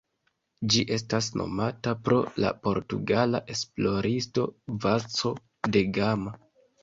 Ĝi 0.73 0.79
estas 0.95 1.27
nomata 1.41 1.91
pro 2.07 2.17
la 2.45 2.53
portugala 2.63 3.41
esploristo 3.55 4.47
Vasco 4.87 5.35
da 5.77 5.85
Gama. 5.99 6.35